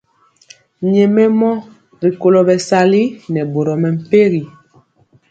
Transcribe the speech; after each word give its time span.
Nyɛmemɔ 0.91 1.49
rikolo 2.03 2.39
bɛsali 2.47 3.03
nɛ 3.33 3.41
boro 3.51 3.73
mɛmpegi. 3.81 4.43